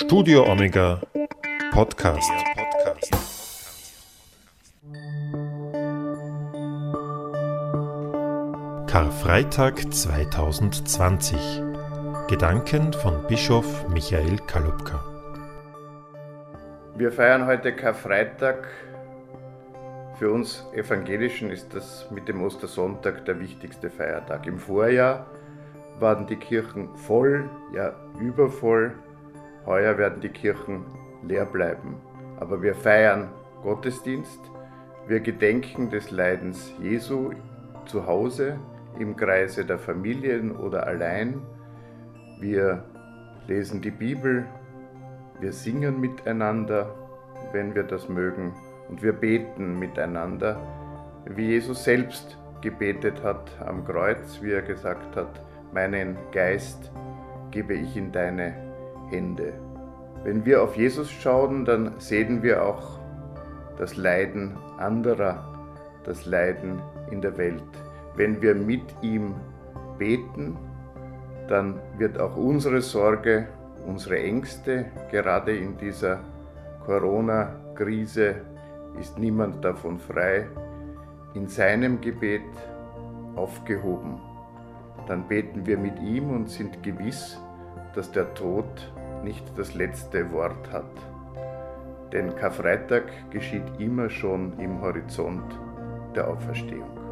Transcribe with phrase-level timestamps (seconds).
[0.00, 1.00] Studio Omega
[1.72, 2.30] Podcast.
[8.86, 11.36] Karfreitag 2020.
[12.28, 15.04] Gedanken von Bischof Michael Kalubka.
[16.94, 18.68] Wir feiern heute Karfreitag.
[20.16, 24.46] Für uns Evangelischen ist das mit dem Ostersonntag der wichtigste Feiertag.
[24.46, 25.26] Im Vorjahr
[25.98, 28.94] waren die Kirchen voll, ja übervoll.
[29.68, 30.86] Heuer werden die Kirchen
[31.22, 32.00] leer bleiben.
[32.40, 33.28] Aber wir feiern
[33.62, 34.40] Gottesdienst,
[35.06, 37.32] wir gedenken des Leidens Jesu
[37.84, 38.58] zu Hause,
[38.98, 41.42] im Kreise der Familien oder allein.
[42.40, 42.82] Wir
[43.46, 44.46] lesen die Bibel,
[45.38, 46.94] wir singen miteinander,
[47.52, 48.54] wenn wir das mögen,
[48.88, 50.58] und wir beten miteinander,
[51.26, 55.42] wie Jesus selbst gebetet hat am Kreuz, wie er gesagt hat,
[55.74, 56.90] meinen Geist
[57.50, 58.67] gebe ich in deine
[59.10, 59.54] Hände.
[60.24, 62.98] Wenn wir auf Jesus schauen, dann sehen wir auch
[63.76, 65.44] das Leiden anderer,
[66.04, 67.62] das Leiden in der Welt.
[68.16, 69.34] Wenn wir mit ihm
[69.98, 70.56] beten,
[71.48, 73.48] dann wird auch unsere Sorge,
[73.86, 76.20] unsere Ängste, gerade in dieser
[76.84, 78.36] Corona-Krise
[78.98, 80.46] ist niemand davon frei,
[81.34, 82.42] in seinem Gebet
[83.36, 84.20] aufgehoben
[85.08, 87.40] dann beten wir mit ihm und sind gewiss,
[87.98, 88.92] dass der Tod
[89.24, 90.84] nicht das letzte Wort hat.
[92.12, 95.42] Denn Karfreitag geschieht immer schon im Horizont
[96.14, 97.07] der Auferstehung.